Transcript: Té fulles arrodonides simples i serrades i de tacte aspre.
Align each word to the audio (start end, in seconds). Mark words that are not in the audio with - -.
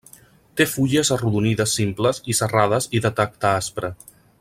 Té 0.61 0.65
fulles 0.71 1.11
arrodonides 1.17 1.75
simples 1.81 2.23
i 2.33 2.37
serrades 2.41 2.91
i 2.99 3.03
de 3.07 3.13
tacte 3.23 3.55
aspre. 3.63 3.97